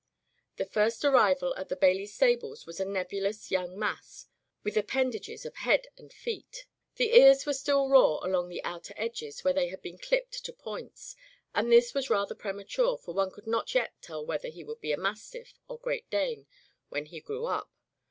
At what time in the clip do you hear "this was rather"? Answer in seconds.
11.71-12.33